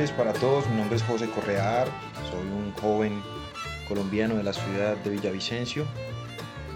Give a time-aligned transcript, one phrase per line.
[0.00, 0.66] noches para todos.
[0.68, 1.86] Mi nombre es José Correar.
[2.30, 3.22] Soy un joven
[3.86, 5.84] colombiano de la ciudad de Villavicencio,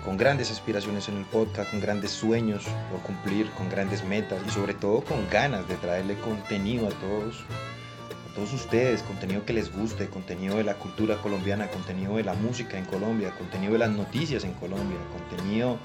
[0.05, 4.51] con grandes aspiraciones en el podcast, con grandes sueños por cumplir, con grandes metas y
[4.51, 7.45] sobre todo con ganas de traerle contenido a todos,
[8.35, 12.77] todos ustedes, contenido que les guste, contenido de la cultura colombiana, contenido de la música
[12.79, 15.79] en Colombia, contenido de las noticias en Colombia, contenido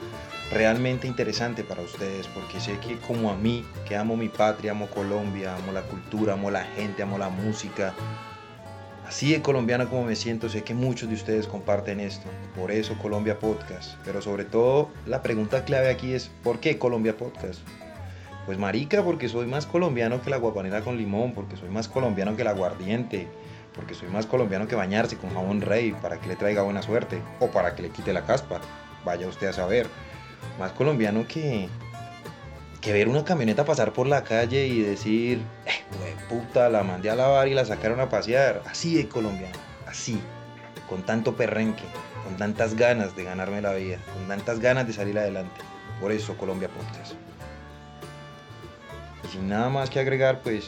[0.51, 4.87] realmente interesante para ustedes, porque sé que como a mí, que amo mi patria, amo
[4.87, 7.93] Colombia, amo la cultura, amo la gente, amo la música,
[9.07, 12.97] así de colombiana como me siento, sé que muchos de ustedes comparten esto, por eso
[12.97, 17.59] Colombia Podcast, pero sobre todo la pregunta clave aquí es, ¿por qué Colombia Podcast?
[18.49, 22.35] Pues marica, porque soy más colombiano que la guapanera con limón, porque soy más colombiano
[22.35, 23.27] que el aguardiente,
[23.75, 27.21] porque soy más colombiano que bañarse con jabón rey para que le traiga buena suerte
[27.39, 28.59] o para que le quite la caspa.
[29.05, 29.85] Vaya usted a saber
[30.57, 31.69] más colombiano que,
[32.81, 37.15] que ver una camioneta pasar por la calle y decir, eh, puta, la mandé a
[37.15, 38.63] lavar y la sacaron a pasear.
[38.65, 40.19] Así de colombiano, así,
[40.89, 41.85] con tanto perrenque,
[42.23, 45.61] con tantas ganas de ganarme la vida, con tantas ganas de salir adelante.
[46.01, 47.28] Por eso Colombia Podcast.
[49.29, 50.67] Y sin nada más que agregar, pues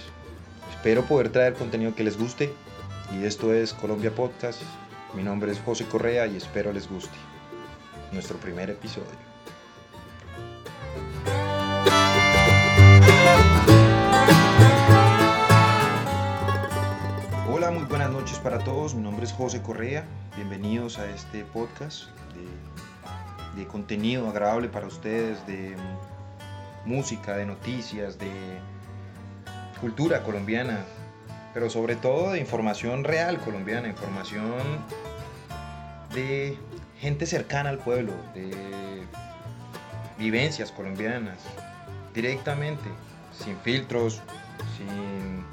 [0.72, 2.54] espero poder traer contenido que les guste.
[3.12, 4.62] Y esto es Colombia Podcast.
[5.14, 7.17] Mi nombre es José Correa y espero les guste.
[8.12, 9.32] Nuestro primer episodio.
[17.72, 18.94] muy buenas noches para todos.
[18.95, 20.04] Mi nombre es José Correa.
[20.36, 22.06] Bienvenidos a este podcast
[23.56, 25.78] de, contenido agradable para ustedes, de
[26.85, 28.31] música, de noticias, de
[29.79, 30.85] cultura colombiana,
[31.53, 34.61] pero sobre todo de información real colombiana, información
[36.13, 36.57] de
[36.99, 38.52] gente cercana al pueblo, de
[40.17, 41.39] vivencias colombianas,
[42.13, 42.89] directamente,
[43.33, 44.21] sin filtros,
[44.77, 45.43] sin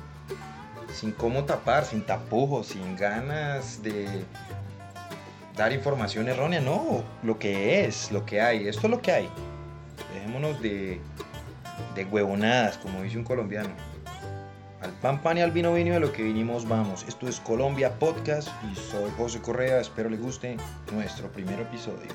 [0.98, 4.24] sin cómo tapar, sin tapujos, sin ganas de
[5.56, 9.28] dar información errónea, no, lo que es, lo que hay, esto es lo que hay.
[10.18, 11.00] Dejémonos de,
[11.94, 13.70] de huevonadas, como dice un colombiano.
[14.80, 17.04] Al pan pan y al vino vino de lo que vinimos vamos.
[17.06, 20.56] Esto es Colombia Podcast y soy José Correa, espero les guste
[20.92, 22.08] nuestro primer episodio.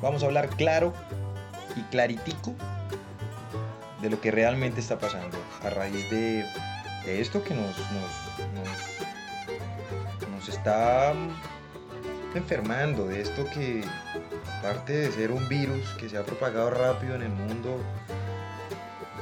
[0.00, 0.94] Vamos a hablar claro
[1.76, 2.54] y claritico
[4.00, 6.44] de lo que realmente está pasando a raíz de
[7.06, 7.76] de esto que nos,
[10.32, 11.12] nos, está
[12.34, 13.82] enfermando, de esto que,
[14.66, 17.78] aparte de ser un virus que se ha propagado rápido en el mundo,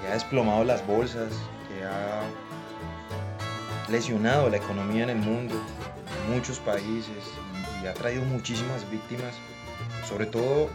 [0.00, 1.32] que ha desplomado las bolsas,
[1.68, 2.22] que ha
[3.90, 5.54] lesionado la economía en el mundo,
[6.24, 7.10] en muchos países,
[7.82, 9.34] y, y ha traído muchísimas víctimas,
[10.08, 10.70] sobre todo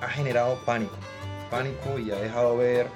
[0.00, 0.96] ha generado pánico,
[1.50, 2.88] pánico y ha dejado ver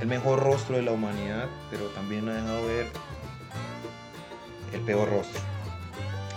[0.00, 2.86] el mejor rostro de la humanidad, pero también ha dejado ver
[4.72, 5.40] el peor rostro.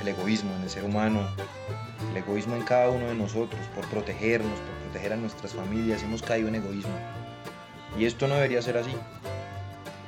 [0.01, 1.25] El egoísmo en el ser humano,
[2.15, 6.21] el egoísmo en cada uno de nosotros, por protegernos, por proteger a nuestras familias, hemos
[6.21, 6.95] caído en egoísmo.
[7.97, 8.91] Y esto no debería ser así.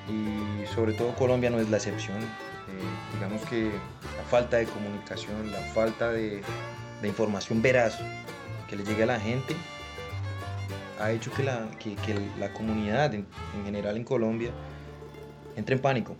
[0.10, 2.18] Y sobre todo Colombia no es la excepción.
[2.18, 6.42] Eh, digamos que la falta de comunicación, la falta de,
[7.04, 8.00] información veraz
[8.70, 9.56] que le llegue a la gente
[11.00, 11.70] ha hecho que la,
[12.40, 13.28] la comunidad en,
[13.64, 14.50] general en Colombia
[15.56, 16.16] entre en pánico.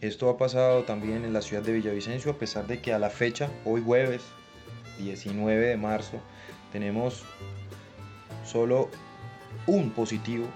[0.00, 3.10] Esto ha pasado también en la ciudad de Villavicencio, a pesar de que a la
[3.10, 4.22] fecha, hoy jueves
[5.00, 6.20] 19 de marzo,
[6.72, 7.24] tenemos
[8.44, 8.90] solo
[9.66, 10.46] un positivo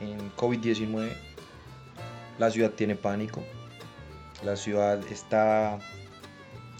[0.00, 1.12] en COVID-19.
[2.38, 3.42] La ciudad tiene pánico,
[4.42, 5.78] la ciudad está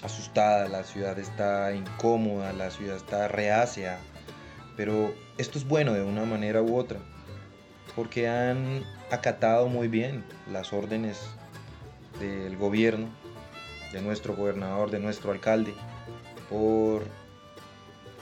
[0.03, 3.99] asustada, la ciudad está incómoda, la ciudad está reacia,
[4.77, 6.99] pero esto es bueno de una manera u otra,
[7.95, 11.21] porque han acatado muy bien las órdenes
[12.21, 13.09] del gobierno,
[13.93, 15.73] de nuestro gobernador, de nuestro alcalde,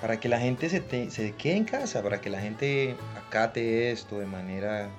[0.01, 4.19] para que la gente se, se quede en casa, para que la gente acate esto
[4.19, 4.91] de manera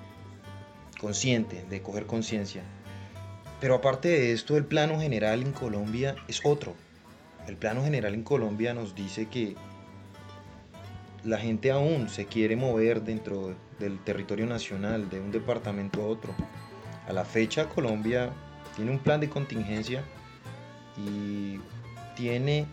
[1.00, 2.62] consciente, de coger conciencia.
[3.60, 6.74] Pero aparte de esto, el plano general en Colombia es otro.
[7.46, 9.54] El plano general en Colombia nos dice que
[11.24, 16.34] la gente aún se quiere mover dentro del territorio nacional, de un departamento a otro.
[17.08, 18.32] A la fecha Colombia
[18.76, 20.02] tiene un plan de contingencia
[20.96, 21.58] y
[22.16, 22.66] tiene,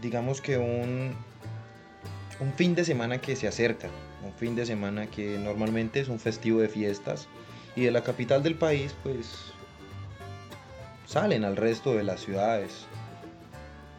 [0.00, 1.14] digamos que un,
[2.40, 3.88] un fin de semana que se acerca,
[4.24, 7.28] un fin de semana que normalmente es un festivo de fiestas
[7.76, 9.52] y de la capital del país pues
[11.06, 12.86] salen al resto de las ciudades.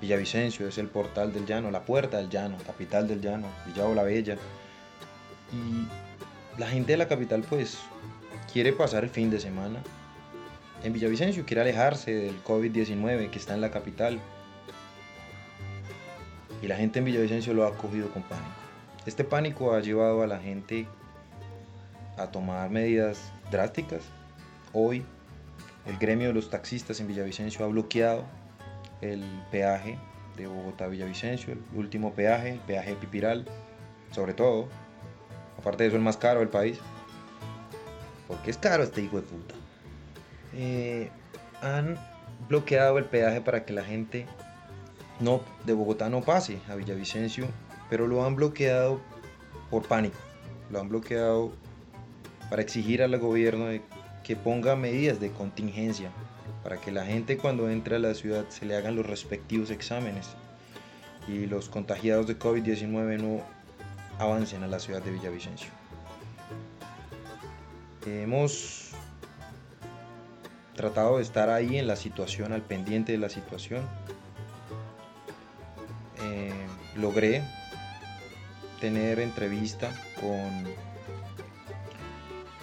[0.02, 4.04] Villavicencio es el portal del llano, la puerta del llano, capital del llano, Villavo la
[4.04, 4.38] Bella.
[5.54, 7.78] Y la gente de la capital pues
[8.52, 9.80] quiere pasar el fin de semana
[10.84, 14.20] en Villavicencio, quiere alejarse del COVID-19 que está en la capital.
[16.62, 18.48] Y la gente en Villavicencio lo ha acogido con pánico.
[19.06, 20.88] Este pánico ha llevado a la gente
[22.18, 24.02] a tomar medidas drásticas.
[24.74, 25.04] Hoy
[25.86, 28.26] el gremio de los taxistas en Villavicencio ha bloqueado
[29.02, 29.98] el peaje
[30.38, 33.46] de Bogotá Villavicencio, el último peaje, el peaje Pipiral,
[34.12, 34.68] sobre todo.
[35.58, 36.80] Aparte de eso, el más caro del país.
[38.28, 39.56] Porque es caro este hijo de puta.
[40.56, 41.10] Eh,
[41.62, 41.98] han
[42.50, 44.26] bloqueado el peaje para que la gente
[45.20, 47.48] no, de Bogotá no pase a Villavicencio,
[47.90, 49.00] pero lo han bloqueado
[49.70, 50.18] por pánico.
[50.72, 51.52] Lo han bloqueado
[52.50, 53.68] para exigir al gobierno
[54.24, 56.12] que ponga medidas de contingencia
[56.64, 60.30] para que la gente cuando entre a la ciudad se le hagan los respectivos exámenes
[61.28, 63.44] y los contagiados de COVID-19 no
[64.18, 65.70] avancen a la ciudad de Villavicencio.
[68.08, 68.92] Hemos
[70.76, 73.88] tratado de estar ahí en la situación, al pendiente de la situación.
[76.26, 76.52] Eh,
[76.96, 77.44] logré
[78.80, 80.64] tener entrevista con,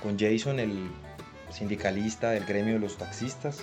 [0.02, 0.90] con Jason, el
[1.50, 3.60] sindicalista del gremio de los taxistas,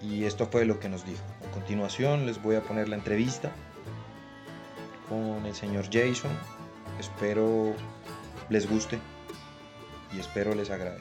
[0.00, 1.22] y esto fue lo que nos dijo.
[1.48, 3.52] A continuación les voy a poner la entrevista
[5.08, 6.32] con el señor Jason.
[6.98, 7.74] Espero
[8.48, 8.98] les guste
[10.12, 11.00] y espero les agrade.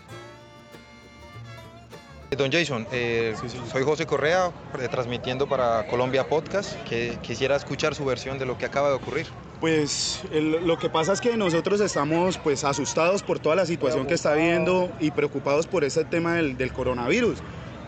[2.38, 3.36] Don Jason, eh,
[3.70, 8.58] soy José Correa, eh, transmitiendo para Colombia Podcast, que quisiera escuchar su versión de lo
[8.58, 9.26] que acaba de ocurrir.
[9.60, 14.14] Pues lo que pasa es que nosotros estamos pues asustados por toda la situación que
[14.14, 17.40] está viendo y preocupados por ese tema del, del coronavirus.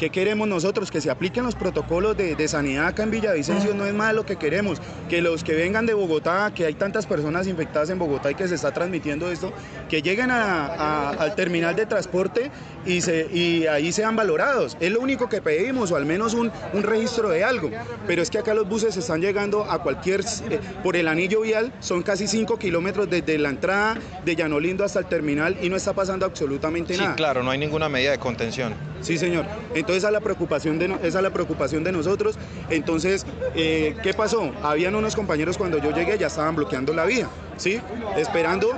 [0.03, 0.91] ¿Qué queremos nosotros?
[0.91, 4.35] Que se apliquen los protocolos de, sanidad acá en Villavicencio, no es más lo que
[4.35, 4.81] queremos.
[5.09, 8.45] Que los que vengan de Bogotá, que hay tantas personas infectadas en Bogotá y que
[8.49, 9.53] se está transmitiendo esto,
[9.87, 12.51] que lleguen al terminal de transporte
[12.85, 14.75] y, se, y ahí sean valorados.
[14.81, 17.71] Es lo único que pedimos, o al menos un, un registro de algo.
[18.05, 21.71] Pero es que acá los buses están llegando a cualquier, eh, por el anillo vial,
[21.79, 25.93] son casi 5 kilómetros desde la entrada de Llanolindo hasta el terminal y no está
[25.93, 27.11] pasando absolutamente nada.
[27.11, 28.73] Sí, claro, no hay ninguna medida de contención.
[29.03, 29.45] Sí, señor.
[29.75, 32.37] Entonces esa es la preocupación de, la preocupación de nosotros.
[32.69, 33.25] Entonces,
[33.55, 34.51] eh, ¿qué pasó?
[34.63, 37.79] Habían unos compañeros cuando yo llegué ya estaban bloqueando la vía, ¿sí?
[38.17, 38.69] Esperando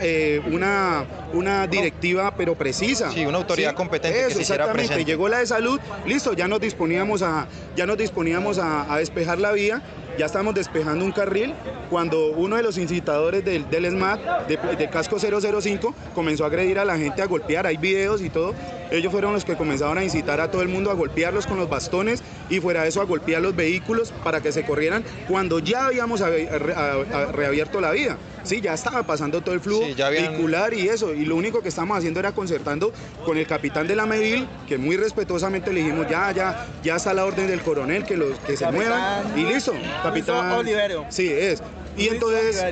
[0.00, 3.10] eh, una, una directiva pero precisa.
[3.10, 5.04] Sí, una autoridad competente que se hiciera presente.
[5.04, 7.46] Llegó la de salud, listo, ya nos disponíamos a,
[7.76, 9.82] ya nos disponíamos a despejar la vía
[10.16, 11.54] ya estamos despejando un carril
[11.90, 16.84] cuando uno de los incitadores del, del SMAT, de, Casco 005, comenzó a agredir a
[16.84, 18.54] la gente, a golpear, hay videos y todo.
[18.90, 21.68] Ellos fueron los que comenzaron a incitar a todo el mundo a golpearlos con los
[21.68, 25.86] bastones y fuera de eso a golpear los vehículos para que se corrieran cuando ya
[25.86, 28.03] habíamos reabierto la vía.
[28.42, 31.14] Sí, ya estaba pasando todo el flujo vehicular y eso.
[31.14, 32.92] Y lo único que estamos haciendo era concertando
[33.24, 37.14] con el capitán de la Medil, que muy respetuosamente le dijimos, ya, ya, ya está
[37.14, 39.38] la orden del coronel, que, los, que se muevan.
[39.38, 39.72] Y listo,
[40.02, 40.52] capitán.
[40.52, 41.06] Oliverio.
[41.08, 41.62] Sí, es.
[41.96, 42.62] Y entonces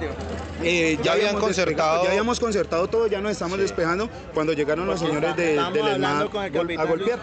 [0.65, 2.05] eh, ya, habían concertado.
[2.05, 6.23] Ya habíamos concertado todo, ya nos estamos despejando cuando llegaron los señores de, del ESMAD
[6.23, 7.21] a golpear,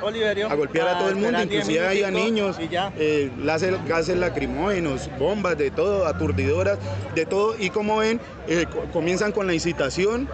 [0.50, 3.32] a golpear a todo el mundo, inclusive ahí a niños, eh,
[3.88, 6.78] gases lacrimógenos, bombas, de todo, aturdidoras,
[7.16, 7.56] de todo.
[7.58, 10.28] Y como ven, eh, comienzan con la incitación,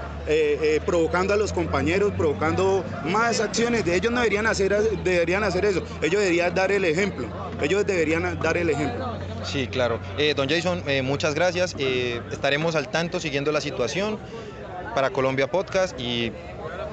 [0.86, 3.86] provocando a los compañeros, provocando más acciones.
[3.86, 7.28] De ellos no deberían hacer, deberían hacer eso, ellos deberían dar el ejemplo,
[7.62, 9.15] ellos deberían dar el ejemplo.
[9.46, 10.00] Sí, claro.
[10.36, 11.76] don Jason, muchas gracias.
[12.32, 14.20] estaremos al tanto siguiendo la situación
[14.94, 16.32] para Colombia Podcast y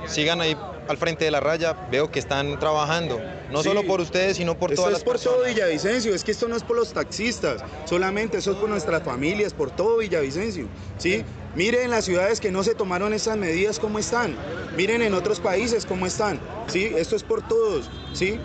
[0.06, 0.56] sigan ahí
[0.88, 4.74] al frente de la raya, veo que están trabajando, no solo por ustedes, sino por
[4.74, 5.22] todas las personas.
[5.22, 8.56] es por todo Villavicencio, es que esto no es por los taxistas, solamente eso es
[8.56, 10.66] por nuestras familias, por todo Villavicencio,
[10.98, 11.24] ¿sí?
[11.54, 14.34] Miren las ciudades que no se tomaron esas medidas cómo están,
[14.76, 16.92] miren en otros países cómo están, ¿sí?
[16.96, 18.40] Esto es por todos, ¿sí?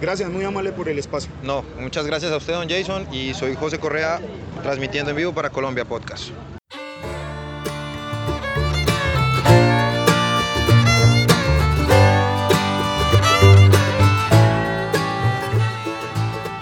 [0.00, 1.30] Gracias, muy amable por el espacio.
[1.42, 4.20] No, muchas gracias a usted, don Jason, y soy José Correa,
[4.62, 6.30] transmitiendo en vivo para Colombia Podcast.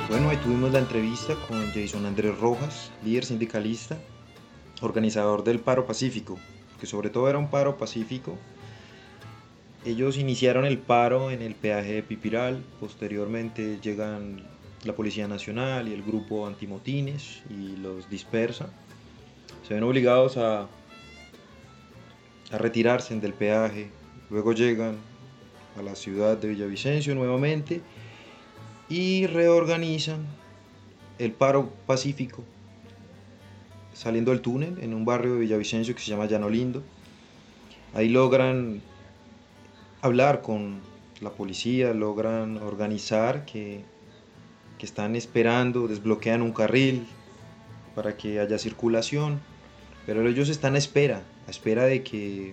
[0.09, 3.99] Bueno, ahí tuvimos la entrevista con Jason Andrés Rojas, líder sindicalista,
[4.83, 6.39] organizador del paro pacífico,
[6.79, 8.37] que sobre todo era un paro pacífico
[9.85, 14.43] ellos iniciaron el paro en el peaje de Pipiral, posteriormente llegan
[14.85, 18.69] la Policía Nacional y el grupo antimotines y los dispersan.
[19.67, 20.69] Se ven obligados a,
[22.51, 23.91] a retirarse del peaje,
[24.31, 24.97] luego llegan
[25.79, 27.81] a la ciudad de Villavicencio nuevamente
[28.89, 30.27] y reorganizan
[31.19, 32.45] el paro pacífico
[33.95, 36.83] saliendo del túnel en un barrio de Villavicencio que se llama Llano Lindo.
[37.95, 38.81] Ahí logran
[40.03, 40.81] hablar con
[41.21, 43.85] la policía, logran organizar que,
[44.79, 47.07] que están esperando, desbloquean un carril
[47.95, 49.41] para que haya circulación,
[50.05, 52.53] pero ellos están a espera, a espera de que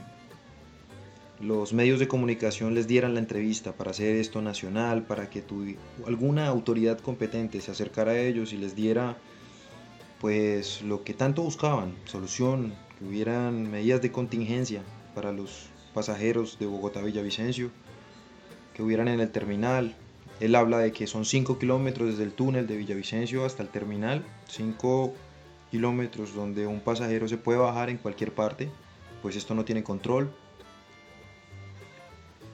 [1.41, 5.65] los medios de comunicación les dieran la entrevista para hacer esto nacional, para que tu,
[6.05, 9.17] alguna autoridad competente se acercara a ellos y les diera
[10.19, 14.83] pues lo que tanto buscaban, solución, que hubieran medidas de contingencia
[15.15, 17.71] para los pasajeros de Bogotá Villavicencio,
[18.73, 19.95] que hubieran en el terminal.
[20.39, 24.23] Él habla de que son 5 kilómetros desde el túnel de Villavicencio hasta el terminal,
[24.47, 25.13] 5
[25.71, 28.69] kilómetros donde un pasajero se puede bajar en cualquier parte,
[29.21, 30.31] pues esto no tiene control.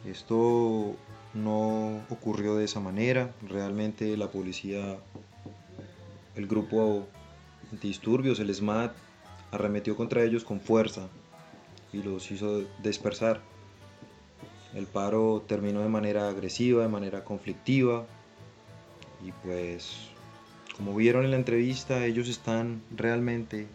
[0.06, 0.96] Esto
[1.34, 4.98] no ocurrió de esa manera, realmente la policía,
[6.36, 7.08] el grupo
[7.72, 8.94] antidisturbios, el SMAT,
[9.52, 11.08] arremetió contra ellos con fuerza
[11.96, 13.42] y los hizo dispersar.
[14.74, 18.06] El paro terminó de manera agresiva, de manera conflictiva
[19.26, 20.10] y pues
[20.76, 23.68] como vieron en la entrevista ellos están realmente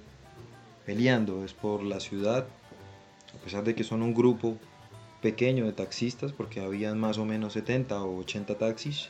[0.85, 2.47] peleando, es por la ciudad,
[3.35, 4.59] a pesar de que son un grupo
[5.23, 9.09] pequeño de taxistas, porque habían más o menos 70 o 80 taxis,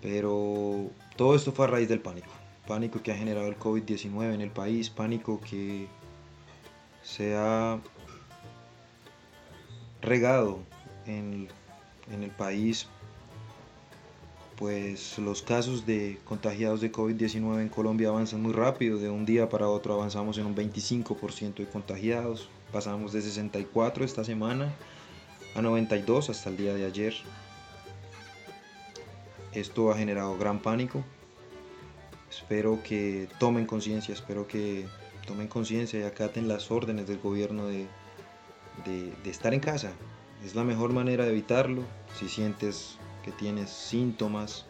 [0.00, 2.30] pero todo esto fue a raíz del pánico
[2.68, 5.88] pánico que ha generado el COVID-19 en el país, pánico que
[7.02, 7.78] se ha
[10.00, 10.60] regado
[11.06, 11.48] en,
[12.10, 12.86] el país,
[14.56, 19.48] pues los casos de contagiados de COVID-19 en Colombia avanzan muy rápido, de un día
[19.48, 24.72] para otro avanzamos en un 25% de contagiados, pasamos de 64 esta semana
[25.54, 27.14] a 92 hasta el día de ayer.
[29.52, 31.02] Esto ha generado gran pánico,
[32.30, 34.86] Espero que tomen conciencia, espero que
[35.28, 37.86] tomen conciencia y acaten las órdenes del gobierno de,
[38.86, 39.92] de, estar en casa.
[40.42, 41.82] Es la mejor manera de evitarlo.
[42.18, 44.64] Si sientes que tienes síntomas,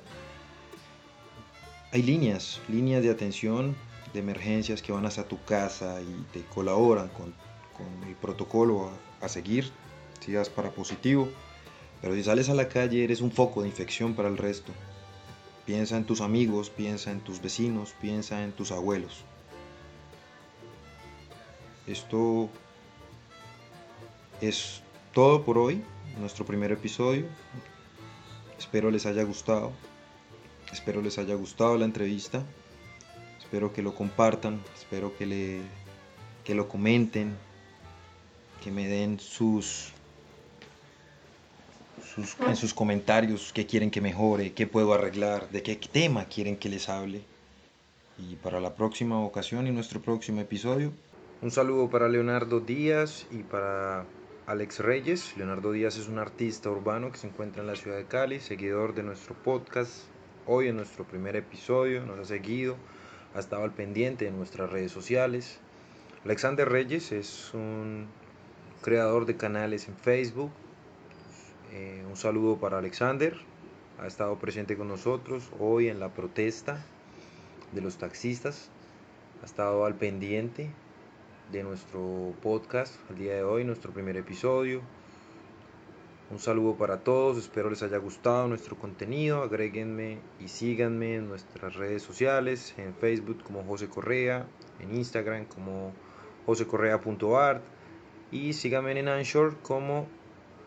[1.93, 3.77] hay líneas, líneas de atención
[4.13, 7.33] de emergencias que van hasta tu casa y te colaboran con,
[7.77, 9.71] con el protocolo a, a seguir
[10.19, 11.29] si das para positivo.
[12.03, 14.73] Pero si sales a la calle eres un foco de infección para el resto.
[15.67, 19.25] Piensa en tus amigos, piensa en tus vecinos, piensa en tus abuelos.
[21.89, 22.51] Esto
[24.43, 24.83] es
[25.15, 25.83] todo por hoy,
[26.21, 27.25] nuestro primer episodio.
[28.59, 29.73] Espero les haya gustado.
[30.71, 32.45] Espero les haya gustado la entrevista.
[33.39, 35.61] Espero que lo compartan, espero que, le,
[36.45, 37.35] que lo comenten,
[38.63, 39.93] que me den sus
[42.47, 46.69] en sus comentarios qué quieren que mejore, qué puedo arreglar, de qué tema quieren que
[46.69, 47.23] les hable.
[48.19, 50.93] Y para la próxima ocasión y nuestro próximo episodio,
[51.41, 54.05] un saludo para Leonardo Díaz y para
[54.47, 55.37] Alex Reyes.
[55.37, 58.93] Leonardo Díaz es un artista urbano que se encuentra en la ciudad de Cali, seguidor
[58.93, 60.03] de nuestro podcast.
[60.47, 62.77] Hoy en nuestro primer episodio nos ha seguido,
[63.37, 65.61] ha estado al pendiente de nuestras redes sociales.
[66.25, 68.09] Alexander Reyes es un
[68.83, 70.51] creador de canales en Facebook,
[71.73, 73.37] eh, un saludo para Alexander,
[74.01, 76.85] ha estado presente con nosotros hoy en la protesta
[77.71, 78.71] de los taxistas,
[79.41, 80.73] ha estado al pendiente
[81.53, 84.83] de nuestro podcast el día de hoy, nuestro primer episodio.
[86.31, 91.75] Un saludo para todos, espero les haya gustado nuestro contenido, agréguenme y síganme en nuestras
[91.77, 94.47] redes sociales, en Facebook como José Correa,
[94.81, 95.93] en Instagram como
[96.45, 97.63] josecorrea.art
[98.31, 100.07] y síganme en Anchor como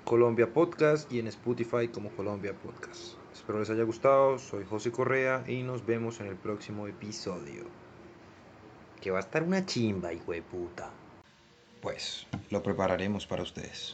[0.04, 3.18] Colombia Podcast y en Spotify como Colombia Podcast.
[3.32, 7.81] Espero les haya gustado, soy José Correa y nos vemos en el próximo episodio.
[9.02, 10.90] Que va a estar una chimba, hijo de puta.
[11.82, 13.90] Pues lo prepararemos para ustedes.